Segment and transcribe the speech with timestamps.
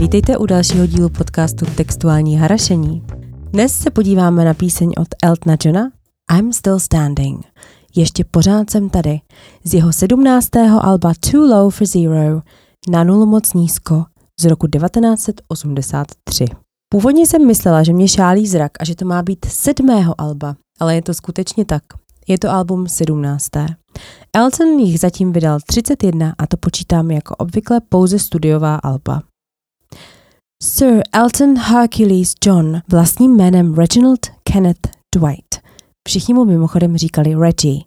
[0.00, 3.02] Vítejte u dalšího dílu podcastu Textuální harašení.
[3.50, 5.90] Dnes se podíváme na píseň od Eltona Johna
[6.38, 7.46] I'm Still Standing.
[7.96, 9.20] Ještě pořád jsem tady.
[9.64, 10.56] Z jeho 17.
[10.80, 12.40] alba Too Low for Zero
[12.90, 14.04] na nulu moc nízko
[14.40, 16.44] z roku 1983.
[16.88, 20.94] Původně jsem myslela, že mě šálí zrak a že to má být sedmého alba, ale
[20.94, 21.82] je to skutečně tak.
[22.28, 23.48] Je to album 17.
[24.36, 29.22] Elton jich zatím vydal 31 a to počítám jako obvykle pouze studiová alba.
[30.62, 35.54] Sir Elton Hercules John, vlastním jménem Reginald Kenneth Dwight,
[36.08, 37.80] všichni mu mimochodem říkali Reggie,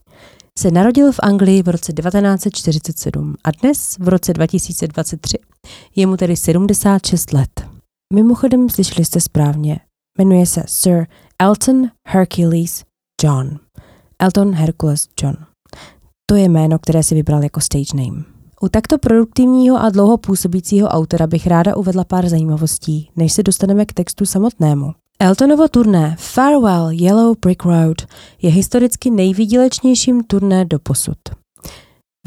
[0.59, 5.38] se narodil v Anglii v roce 1947 a dnes v roce 2023
[5.96, 7.68] je mu tedy 76 let.
[8.13, 9.80] Mimochodem slyšeli jste správně,
[10.18, 11.05] jmenuje se Sir
[11.40, 12.84] Elton Hercules
[13.24, 13.60] John.
[14.20, 15.35] Elton Hercules John.
[16.26, 18.32] To je jméno, které si vybral jako stage name.
[18.64, 23.86] U takto produktivního a dlouho působícího autora bych ráda uvedla pár zajímavostí, než se dostaneme
[23.86, 24.94] k textu samotnému.
[25.20, 27.98] Eltonovo turné Farewell Yellow Brick Road
[28.41, 31.18] je historicky nejvýdělečnějším turné do posud.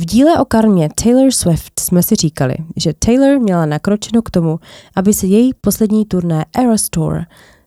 [0.01, 4.61] V díle o karmě Taylor Swift jsme si říkali, že Taylor měla nakročeno k tomu,
[4.97, 7.25] aby se její poslední turné Eras Tour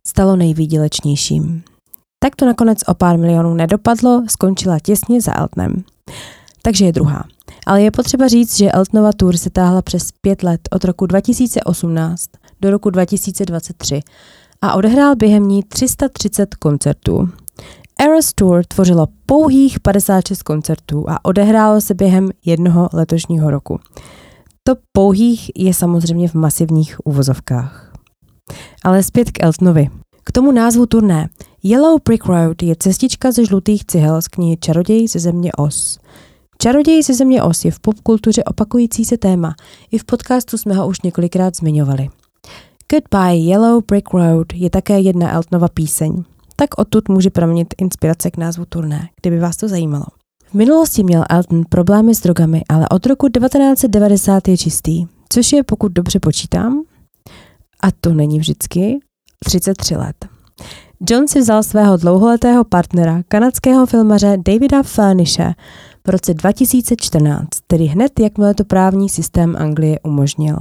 [0.07, 1.63] stalo nejvýdělečnějším.
[2.23, 5.83] Tak to nakonec o pár milionů nedopadlo, skončila těsně za Eltonem.
[6.61, 7.23] Takže je druhá.
[7.65, 12.29] Ale je potřeba říct, že Eltonova tour se táhla přes pět let od roku 2018
[12.61, 13.99] do roku 2023
[14.61, 17.29] a odehrál během ní 330 koncertů.
[18.01, 23.79] Eras Tour tvořilo pouhých 56 koncertů a odehrálo se během jednoho letošního roku.
[24.63, 27.93] To pouhých je samozřejmě v masivních uvozovkách.
[28.83, 29.89] Ale zpět k Eltonovi.
[30.23, 31.29] K tomu názvu turné.
[31.63, 35.99] Yellow Brick Road je cestička ze žlutých cihel z knihy Čaroděj ze země Os.
[36.61, 39.55] Čaroděj ze země Os je v popkultuře opakující se téma.
[39.91, 42.09] I v podcastu jsme ho už několikrát zmiňovali.
[42.91, 46.23] Goodbye Yellow Brick Road je také jedna Eltonova píseň.
[46.55, 50.05] Tak odtud může proměnit inspirace k názvu turné, kdyby vás to zajímalo.
[50.49, 55.63] V minulosti měl Elton problémy s drogami, ale od roku 1990 je čistý, což je,
[55.63, 56.83] pokud dobře počítám,
[57.83, 58.99] a to není vždycky,
[59.45, 60.25] 33 let.
[61.09, 65.53] John si vzal svého dlouholetého partnera, kanadského filmaře Davida Furnishe,
[66.09, 70.57] v roce 2014, tedy hned jakmile to právní systém Anglie umožnil.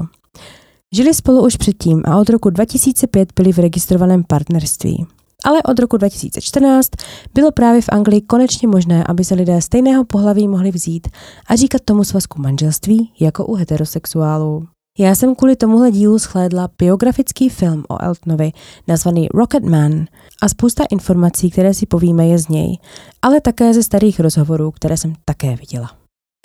[0.95, 5.07] Žili spolu už předtím a od roku 2005 byli v registrovaném partnerství.
[5.45, 6.89] Ale od roku 2014
[7.35, 11.09] bylo právě v Anglii konečně možné, aby se lidé stejného pohlaví mohli vzít
[11.47, 14.67] a říkat tomu svazku manželství jako u heterosexuálů.
[15.01, 18.53] Já jsem kvůli tomuhle dílu schlédla biografický film o Eltonovi
[18.89, 20.05] nazvaný Rocket Man
[20.43, 22.79] a spousta informací, které si povíme je z něj,
[23.23, 25.91] ale také ze starých rozhovorů, které jsem také viděla.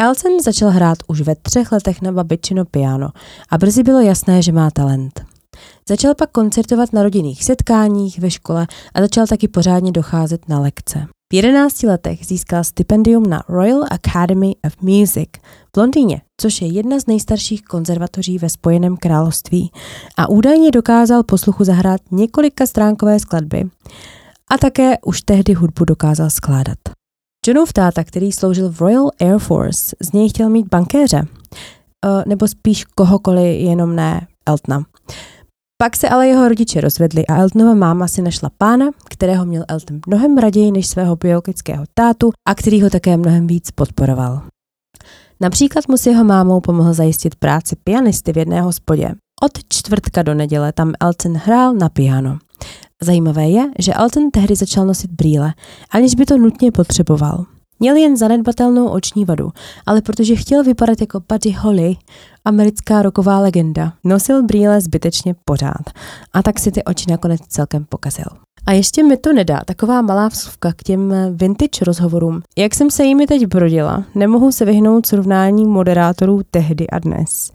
[0.01, 3.09] Elton začal hrát už ve třech letech na babičino piano
[3.49, 5.25] a brzy bylo jasné, že má talent.
[5.89, 11.07] Začal pak koncertovat na rodinných setkáních ve škole a začal taky pořádně docházet na lekce.
[11.33, 15.29] V 11 letech získal stipendium na Royal Academy of Music
[15.75, 19.71] v Londýně, což je jedna z nejstarších konzervatoří ve Spojeném království
[20.17, 23.63] a údajně dokázal posluchu zahrát několika stránkové skladby
[24.51, 26.77] a také už tehdy hudbu dokázal skládat.
[27.47, 31.27] Johnův táta, který sloužil v Royal Air Force, z něj chtěl mít bankéře,
[32.05, 34.83] eh, nebo spíš kohokoliv, jenom ne Eltona.
[35.83, 39.99] Pak se ale jeho rodiče rozvedli a Eltonova máma si našla pána, kterého měl Elton
[40.07, 44.41] mnohem raději než svého biologického tátu a který ho také mnohem víc podporoval.
[45.41, 49.15] Například mu s jeho mámou pomohl zajistit práci pianisty v jedné hospodě.
[49.43, 52.37] Od čtvrtka do neděle tam Elton hrál na piano.
[53.01, 55.53] Zajímavé je, že Elton tehdy začal nosit brýle,
[55.91, 57.45] aniž by to nutně potřeboval.
[57.83, 59.49] Měl jen zanedbatelnou oční vadu,
[59.85, 61.95] ale protože chtěl vypadat jako Buddy Holly,
[62.45, 65.89] americká roková legenda, nosil brýle zbytečně pořád
[66.33, 68.25] a tak si ty oči nakonec celkem pokazil.
[68.65, 72.41] A ještě mi to nedá taková malá vsuvka k těm vintage rozhovorům.
[72.57, 77.51] Jak jsem se jimi teď brodila, nemohu se vyhnout srovnání moderátorů tehdy a dnes.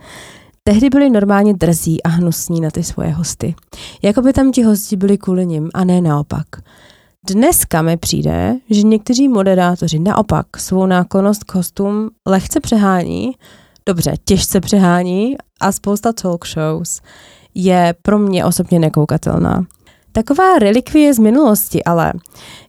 [0.64, 3.54] Tehdy byli normálně drzí a hnusní na ty svoje hosty.
[4.02, 6.46] Jako by tam ti hosti byli kvůli nim a ne naopak.
[7.26, 13.32] Dneska mi přijde, že někteří moderátoři naopak svou náklonost k hostům lehce přehání,
[13.86, 17.00] dobře, těžce přehání a spousta talk shows
[17.54, 19.66] je pro mě osobně nekoukatelná.
[20.12, 22.12] Taková relikvie z minulosti ale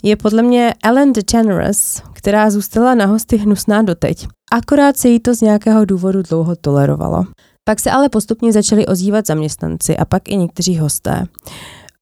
[0.04, 4.28] je podle mě Ellen DeGeneres, která zůstala na hosty hnusná doteď.
[4.52, 7.24] Akorát se jí to z nějakého důvodu dlouho tolerovalo.
[7.64, 11.26] Pak se ale postupně začali ozývat zaměstnanci a pak i někteří hosté.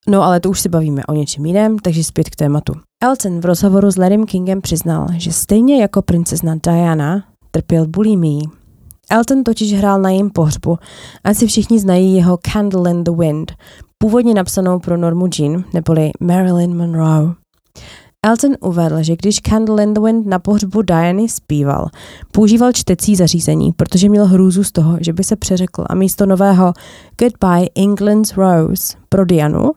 [0.09, 2.73] No ale to už si bavíme o něčem jiném, takže zpět k tématu.
[3.03, 8.41] Elton v rozhovoru s Larrym Kingem přiznal, že stejně jako princezna Diana trpěl bulimí.
[9.09, 10.77] Elton totiž hrál na jejím pohřbu.
[11.23, 13.51] Asi všichni znají jeho Candle in the Wind,
[13.97, 17.33] původně napsanou pro Normu Jean, neboli Marilyn Monroe.
[18.25, 21.87] Elton uvedl, že když Candle in the Wind na pohřbu Diany zpíval,
[22.31, 26.73] používal čtecí zařízení, protože měl hrůzu z toho, že by se přeřekl a místo nového
[27.19, 29.71] Goodbye England's Rose pro Dianu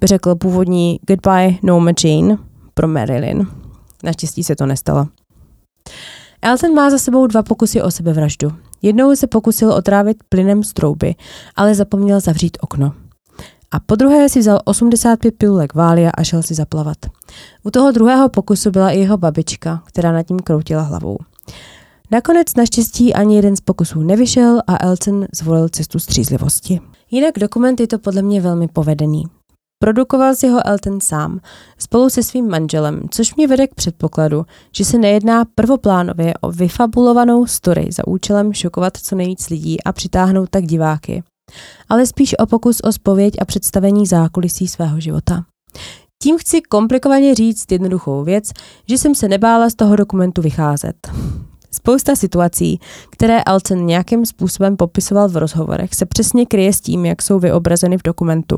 [0.00, 2.38] by řekl původní Goodbye Norma Jean
[2.74, 3.46] pro Marilyn.
[4.04, 5.06] Naštěstí se to nestalo.
[6.42, 8.52] Elton má za sebou dva pokusy o sebevraždu.
[8.82, 11.14] Jednou se pokusil otrávit plynem z trouby,
[11.56, 12.92] ale zapomněl zavřít okno.
[13.70, 16.96] A po druhé si vzal 85 pilulek vália a šel si zaplavat.
[17.62, 21.18] U toho druhého pokusu byla i jeho babička, která nad ním kroutila hlavou.
[22.10, 26.80] Nakonec naštěstí ani jeden z pokusů nevyšel a Elton zvolil cestu střízlivosti.
[27.10, 29.24] Jinak dokument je to podle mě velmi povedený.
[29.78, 31.40] Produkoval si ho Elton sám,
[31.78, 37.46] spolu se svým manželem, což mě vede k předpokladu, že se nejedná prvoplánově o vyfabulovanou
[37.46, 41.22] story za účelem šokovat co nejvíc lidí a přitáhnout tak diváky,
[41.88, 45.44] ale spíš o pokus o spověď a představení zákulisí svého života.
[46.22, 48.50] Tím chci komplikovaně říct jednoduchou věc,
[48.88, 51.08] že jsem se nebála z toho dokumentu vycházet.
[51.72, 52.80] Spousta situací,
[53.10, 57.98] které Elton nějakým způsobem popisoval v rozhovorech, se přesně kryje s tím, jak jsou vyobrazeny
[57.98, 58.56] v dokumentu.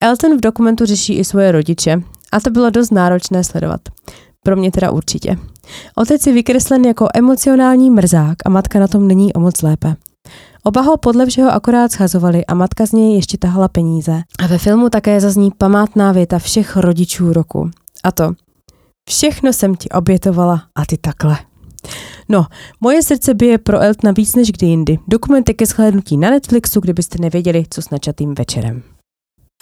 [0.00, 2.02] Elton v dokumentu řeší i svoje rodiče
[2.32, 3.80] a to bylo dost náročné sledovat.
[4.42, 5.36] Pro mě teda určitě.
[5.94, 9.96] Otec je vykreslen jako emocionální mrzák a matka na tom není o moc lépe.
[10.62, 14.22] Oba ho podle všeho akorát schazovali a matka z něj ještě tahala peníze.
[14.38, 17.70] A ve filmu také zazní památná věta všech rodičů roku.
[18.04, 18.32] A to,
[19.08, 21.38] všechno jsem ti obětovala a ty takhle.
[22.28, 22.46] No,
[22.80, 24.98] moje srdce bije pro Eltna víc než kdy jindy.
[25.08, 28.82] Dokumenty ke shlédnutí na Netflixu, kdybyste nevěděli, co s načatým večerem.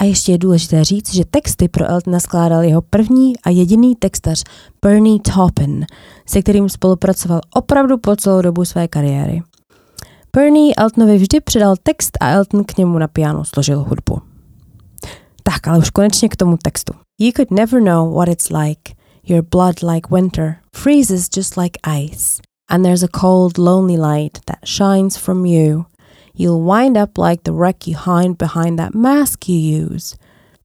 [0.03, 4.45] A ještě je důležité říct, že texty pro Eltona skládal jeho první a jediný textař
[4.85, 5.87] Bernie Taupin,
[6.27, 9.43] se kterým spolupracoval opravdu po celou dobu své kariéry.
[10.37, 14.21] Bernie Eltonovi vždy předal text a Elton k němu na piano složil hudbu.
[15.43, 16.93] Tak, ale už konečně k tomu textu.
[17.21, 18.95] You could never know what it's like.
[19.25, 22.43] Your blood like winter freezes just like ice.
[22.71, 25.85] And there's a cold, lonely light that shines from you.
[26.35, 30.17] You'll wind up like the wreck you hide behind that mask you use.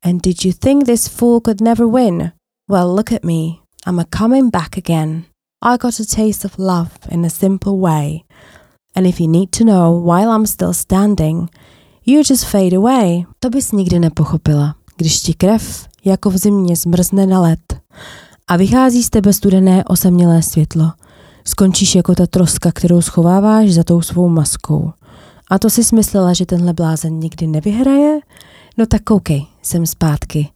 [0.03, 2.31] And did you think this fool could never win?
[2.69, 3.61] Well, look at me.
[3.85, 5.25] I'm a coming back again.
[5.61, 8.25] I got a taste of love in a simple way.
[8.95, 11.49] And if you need to know while I'm still standing,
[12.03, 13.25] you just fade away.
[13.39, 17.79] To bys nikdy nepochopila, když ti krev jako v zimě zmrzne na led
[18.47, 20.91] a vychází z tebe studené osamělé světlo.
[21.45, 24.91] Skončíš jako ta troska, kterou schováváš za tou svou maskou.
[25.49, 28.19] A to si smyslela, že tenhle blázen nikdy nevyhraje?
[28.77, 30.49] No tak koukej, jsem zpátky.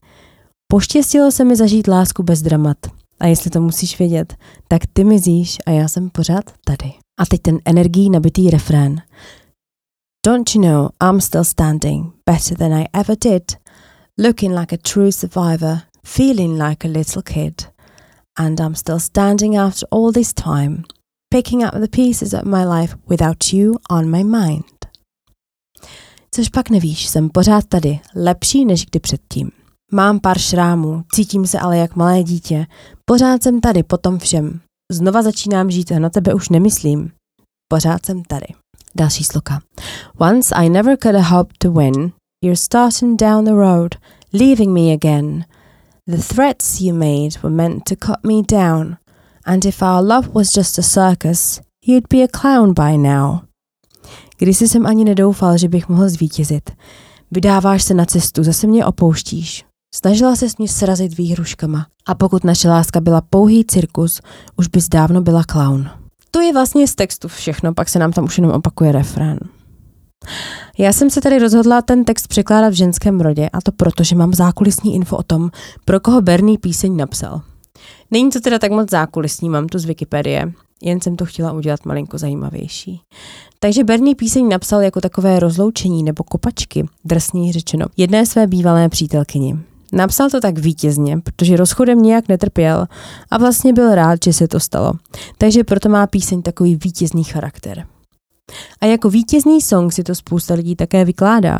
[0.67, 2.77] Poštěstilo se mi zažít lásku bez dramat.
[3.19, 4.35] A jestli to musíš vědět,
[4.67, 6.93] tak ty mizíš a já jsem pořád tady.
[7.19, 9.01] A teď ten energií nabitý refrén.
[10.25, 13.43] Don't you know I'm still standing better than I ever did,
[14.17, 17.61] looking like a true survivor, feeling like a little kid.
[18.39, 20.83] And I'm still standing after all this time,
[21.29, 24.80] picking up the pieces of my life without you on my mind.
[26.35, 29.51] Což pak nevíš, jsem pořád tady, lepší než kdy předtím.
[29.91, 32.65] Mám pár šrámů, cítím se ale jak malé dítě.
[33.05, 34.59] Pořád jsem tady po tom všem.
[34.91, 37.11] Znova začínám žít a na tebe už nemyslím.
[37.67, 38.45] Pořád jsem tady.
[38.95, 39.59] Další sloka.
[40.19, 42.11] Once I never could have hoped to win.
[42.43, 43.95] You're starting down the road,
[44.33, 45.45] leaving me again.
[46.07, 48.97] The threats you made were meant to cut me down.
[49.45, 53.43] And if our love was just a circus, you'd be a clown by now.
[54.41, 56.69] Kdysi jsem ani nedoufal, že bych mohl zvítězit.
[57.31, 59.65] Vydáváš se na cestu, zase mě opouštíš.
[59.95, 61.87] Snažila se s mě srazit výhruškama.
[62.07, 64.21] A pokud naše láska byla pouhý cirkus,
[64.55, 65.89] už bys dávno byla clown.
[66.31, 69.39] To je vlastně z textu všechno, pak se nám tam už jenom opakuje refrén.
[70.77, 74.15] Já jsem se tady rozhodla ten text překládat v ženském rodě a to proto, že
[74.15, 75.49] mám zákulisní info o tom,
[75.85, 77.41] pro koho Bernie píseň napsal.
[78.11, 81.85] Není to teda tak moc zákulisní, mám to z Wikipedie, jen jsem to chtěla udělat
[81.85, 83.01] malinko zajímavější.
[83.59, 89.59] Takže Bernie píseň napsal jako takové rozloučení nebo kopačky, drsněji řečeno, jedné své bývalé přítelkyni.
[89.93, 92.87] Napsal to tak vítězně, protože rozchodem nějak netrpěl
[93.31, 94.93] a vlastně byl rád, že se to stalo.
[95.37, 97.85] Takže proto má píseň takový vítězný charakter.
[98.81, 101.57] A jako vítězný song si to spousta lidí také vykládá.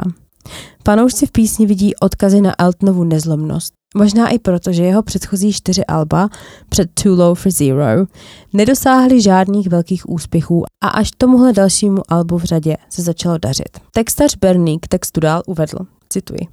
[0.84, 3.74] Panoušci v písni vidí odkazy na Eltonovu nezlomnost.
[3.96, 6.30] Možná i proto, že jeho předchozí čtyři alba
[6.70, 8.06] před Too Low for Zero
[8.54, 13.80] nedosáhly žádných velkých úspěchů a až tomuhle dalšímu albu v řadě se začalo dařit.
[13.94, 15.78] Textař Bernie k textu dál uvedl,
[16.10, 16.48] cituji.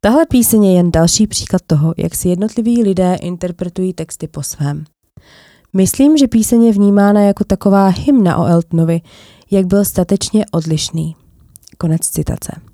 [0.00, 4.84] Tahle píseň je jen další příklad toho, jak si jednotliví lidé interpretují texty po svém.
[5.72, 9.00] Myslím, že píseň je vnímána jako taková hymna o Eltonovi,
[9.50, 11.16] jak byl statečně odlišný.
[11.78, 12.71] Konec citace.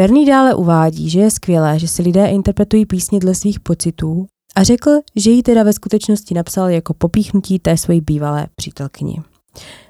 [0.00, 4.26] Bernie dále uvádí, že je skvělé, že si lidé interpretují písně dle svých pocitů
[4.56, 9.22] a řekl, že ji teda ve skutečnosti napsal jako popíchnutí té své bývalé přítelkyni.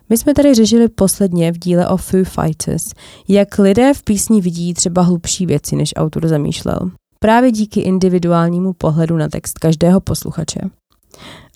[0.08, 2.84] My jsme tady řešili posledně v díle o Foo Fighters,
[3.28, 6.90] jak lidé v písni vidí třeba hlubší věci, než autor zamýšlel.
[7.18, 10.60] Právě díky individuálnímu pohledu na text každého posluchače.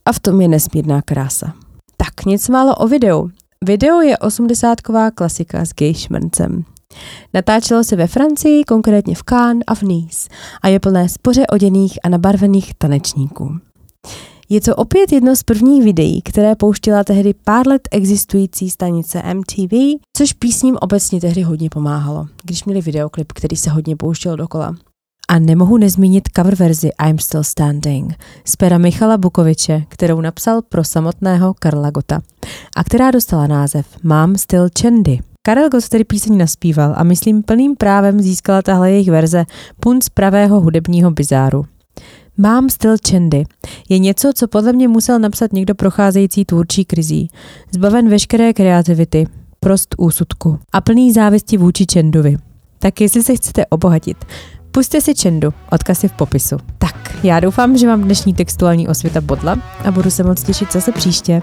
[0.05, 1.55] A v tom je nesmírná krása.
[1.97, 3.31] Tak, něco málo o videu.
[3.65, 6.65] Video je osmdesátková klasika s gay šmrncem.
[7.35, 10.29] Natáčelo se ve Francii, konkrétně v Cannes a v Nice
[10.63, 13.59] a je plné spoře oděných a nabarvených tanečníků.
[14.49, 19.73] Je to opět jedno z prvních videí, které pouštila tehdy pár let existující stanice MTV,
[20.17, 24.75] což písním obecně tehdy hodně pomáhalo, když měli videoklip, který se hodně pouštěl dokola.
[25.29, 30.85] A nemohu nezmínit cover verzi I'm Still Standing z pera Michala Bukoviče, kterou napsal pro
[30.85, 32.21] samotného Karla Gota
[32.77, 35.19] a která dostala název Mám Still Chandy.
[35.47, 39.45] Karel Gott tedy píseň naspíval a myslím plným právem získala tahle jejich verze
[39.81, 41.65] punt z pravého hudebního bizáru.
[42.37, 43.45] Mám styl Chandy.
[43.89, 47.29] Je něco, co podle mě musel napsat někdo procházející tvůrčí krizí.
[47.71, 49.27] Zbaven veškeré kreativity,
[49.61, 52.37] prost úsudku a plný závisti vůči Chandovi.
[52.79, 54.25] Tak jestli se chcete obohatit,
[54.71, 56.57] puste si Chandu, odkaz je v popisu.
[56.79, 60.93] Tak, já doufám, že vám dnešní textuální osvěta bodla a budu se moc těšit zase
[60.93, 61.43] příště.